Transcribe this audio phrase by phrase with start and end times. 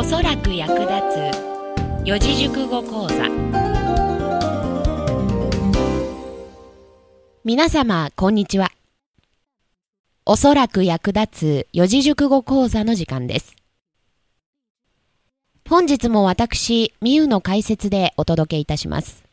[0.00, 0.92] おそらく役立
[1.34, 2.06] つ。
[2.06, 3.28] 四字熟語講座。
[7.44, 8.70] 皆様こんにちは。
[10.24, 13.56] おそらく役立つ四字熟語講座の時間です。
[15.68, 19.24] 本日も私みゆの解説でお届けいたします。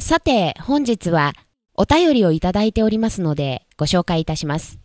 [0.00, 1.32] さて本日は
[1.72, 4.78] お便りをいただいておりますのでご紹介いたします。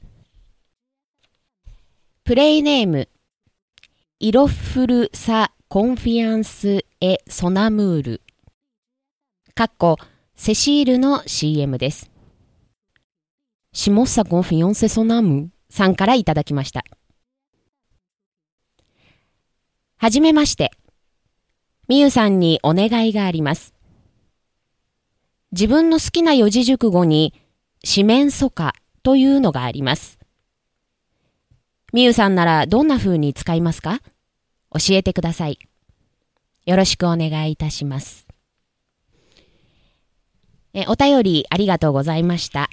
[2.24, 3.10] プレイネーム、
[4.20, 8.22] イロフルサ・コンフィアンス・エ・ソナムール。
[9.54, 9.98] かっこ、
[10.36, 12.10] セシールの CM です。
[13.74, 16.84] シモッサ・コンフィアンセ・ソナムさんからいただきました。
[19.98, 20.72] はじめまして。
[21.88, 23.76] みゆさんにお願いがあります。
[25.52, 27.36] 自分の好きな四字熟語に、
[27.84, 28.74] 四面楚歌
[29.04, 30.18] というのがあります。
[31.98, 34.02] みゆさんならどんな風に使いますか？
[34.72, 35.58] 教えてください。
[36.68, 38.28] よろしくお願いいたします。
[40.76, 42.70] えお便りありがとうございました。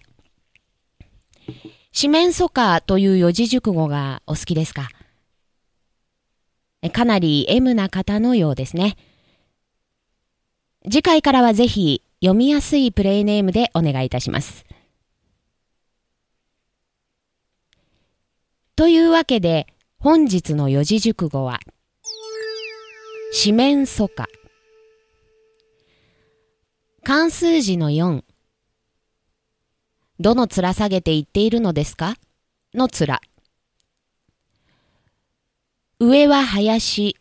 [1.91, 4.91] 四面楚歌という四字熟語がお好きですか？
[6.93, 8.99] かなり M な方のようですね。
[10.85, 14.67] 次回からはぜひ読みやすいプレイネームでお願いいたします。
[18.77, 21.61] というわけで、本日の四字熟語は、
[23.33, 24.27] 四面楚歌。
[27.05, 28.25] 関数字の4。
[30.19, 32.17] どの面下げて言っているのですか？
[32.75, 33.21] の面。
[36.01, 37.17] 上は林、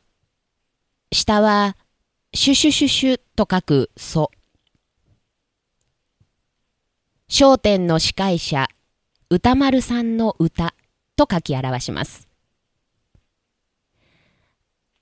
[1.12, 1.78] 下は
[2.34, 4.32] シュシュシュシュと書く蘇。
[7.30, 8.68] 焦点の司会者、
[9.30, 10.74] 歌丸さんの歌。
[11.26, 12.28] と書き表します。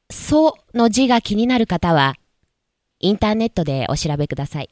[0.10, 2.16] その字が気になる方は、
[3.00, 4.70] インターネットでお調べください。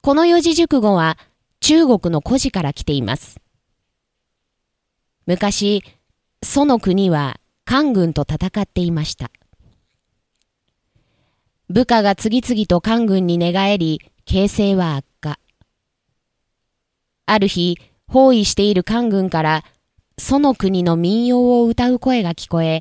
[0.00, 1.18] この四字熟語は
[1.60, 3.40] 中国の古事から来ています。
[5.26, 5.82] 昔、
[6.42, 9.30] 祖の国は官軍と戦っていました。
[11.68, 15.04] 部下が次々と官軍に寝返り、形勢は悪
[17.30, 17.78] ある日、
[18.08, 19.64] 包囲している官軍から、
[20.16, 22.80] その国の民謡を歌う声が聞こえ、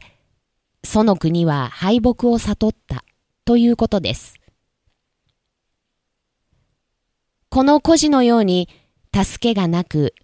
[0.85, 3.03] その国は敗北を悟った
[3.43, 4.35] ということです。
[7.49, 8.69] この孤児のように
[9.13, 10.15] 助けがなく、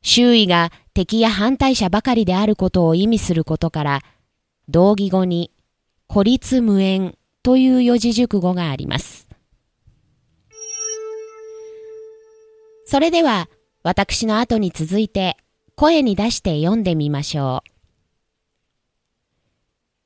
[0.00, 4.00] 周囲が敵や反対者ばかりであることを意味することから、
[4.68, 5.52] 同義語に
[6.06, 9.28] 孤立無縁という四字熟語があります。
[12.86, 13.50] それでは、
[13.88, 15.38] 私の後に続いて
[15.74, 17.70] 声に出して読んでみましょう。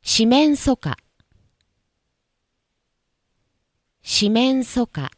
[0.03, 0.97] 四面楚歌
[4.01, 5.11] 四面楚歌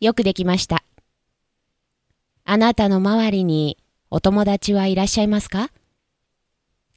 [0.00, 0.82] よくできました。
[2.46, 3.76] あなたの周りに
[4.10, 5.70] お友達はいらっしゃいますか？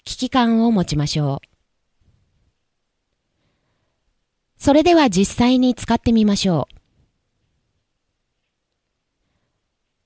[0.05, 1.47] 危機感を持ちましょう。
[4.57, 6.80] それでは実際に使ってみましょう。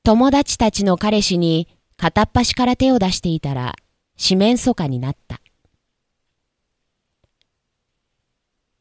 [0.05, 1.67] 友達たちの彼氏に
[1.97, 3.73] 片っ端から手を出していたら
[4.17, 5.41] 四面楚歌になった。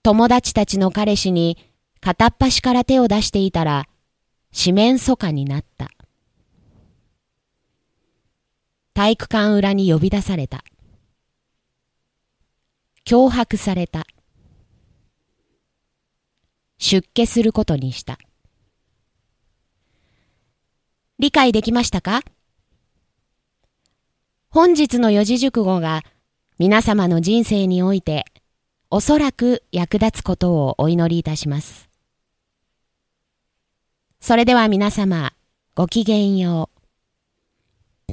[0.02, 1.56] 友達たちの彼氏に
[2.02, 3.88] 片っ端から手を出していたら
[4.52, 5.88] 四面楚歌になった。
[8.92, 10.62] 体育館裏に呼び出された。
[13.06, 14.06] 脅迫された。
[16.76, 18.18] 出家することにした。
[21.24, 22.20] 理解できましたか？
[24.50, 26.02] 本日の四字熟語が
[26.58, 28.26] 皆様の人生において
[28.90, 31.88] おそらく役立つことをお祈りいたします。
[34.20, 35.32] それでは皆様、
[35.74, 36.69] ごきげんよ
[38.10, 38.12] う。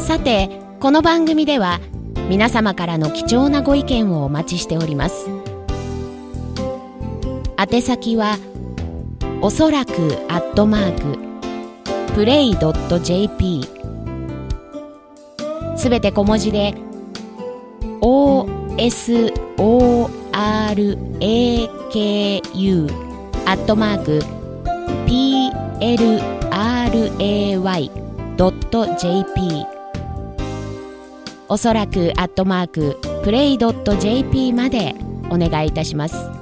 [0.00, 0.50] さて、
[0.80, 1.78] この番組では
[2.28, 5.28] 皆様からの貴重なご意見をお待ちしております。
[7.56, 8.36] 宛先は、
[9.44, 9.92] おそらく
[10.28, 13.66] アットマークプレイドット .jp
[15.76, 16.74] すべて小文字で
[18.00, 18.46] OSORAKU
[23.44, 24.20] アットマーク
[25.08, 26.06] plray.jp
[31.48, 34.94] おそらくアットマークプレイドット JP まで
[35.30, 36.41] お願いいたします。